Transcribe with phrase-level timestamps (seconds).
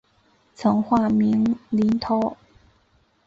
[0.55, 2.35] 曾化名林涛。